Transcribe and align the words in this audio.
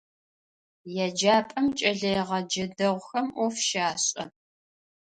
Еджапӏэм 1.05 1.67
кӏэлэегъэджэ 1.77 2.65
дэгъухэм 2.77 3.27
ӏоф 3.35 3.55
щашӏэ. 3.67 4.23